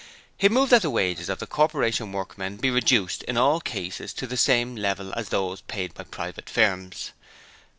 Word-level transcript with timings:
He 0.35 0.49
moved 0.49 0.71
that 0.71 0.81
the 0.81 0.89
wages 0.89 1.29
of 1.29 1.37
the 1.37 1.45
Corporation 1.45 2.11
workmen 2.11 2.57
be 2.57 2.71
reduced 2.71 3.21
in 3.21 3.37
all 3.37 3.59
cases 3.61 4.13
to 4.13 4.25
the 4.25 4.35
same 4.35 4.75
level 4.75 5.13
as 5.15 5.29
those 5.29 5.61
paid 5.61 5.93
by 5.93 6.05
private 6.05 6.49
firms. 6.49 7.11